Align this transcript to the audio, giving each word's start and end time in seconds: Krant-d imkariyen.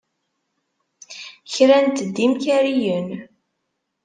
Krant-d 1.53 2.15
imkariyen. 2.25 3.09